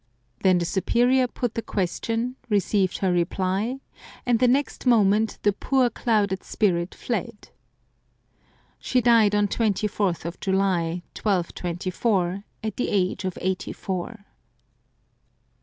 Then 0.41 0.57
the 0.57 0.65
Superior 0.65 1.27
put 1.27 1.53
the 1.53 1.61
question, 1.61 2.35
received 2.49 2.97
her 2.97 3.13
reply, 3.13 3.81
and 4.25 4.39
the 4.39 4.47
next 4.47 4.87
moment 4.87 5.37
the 5.43 5.53
poor 5.53 5.91
clouded 5.91 6.43
spirit 6.43 6.95
fled. 6.95 7.49
She 8.79 8.99
died 8.99 9.35
on 9.35 9.47
24th 9.47 10.39
July 10.39 11.03
1224, 11.21 12.43
at 12.63 12.77
the 12.77 12.89
age 12.89 13.25
of 13.25 13.37
eighty 13.41 13.73
four. 13.73 14.25